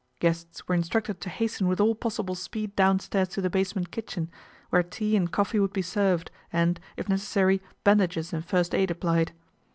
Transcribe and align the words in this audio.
Guests 0.17 0.67
were 0.67 0.73
instructed 0.73 1.21
to 1.21 1.29
hasten 1.29 1.67
with 1.67 1.79
all 1.79 1.93
possible 1.93 2.33
speed 2.33 2.75
downstairs 2.75 3.27
to 3.27 3.39
the 3.39 3.51
basement 3.51 3.91
kitchen, 3.91 4.31
where 4.71 4.81
tea 4.81 5.15
and 5.15 5.31
coffee 5.31 5.59
would 5.59 5.73
be 5.73 5.83
served 5.83 6.31
and, 6.51 6.79
if 6.97 7.07
necessary, 7.07 7.61
bandages 7.83 8.33
and 8.33 8.43
first 8.43 8.73
aid 8.73 8.89
applied. 8.89 9.31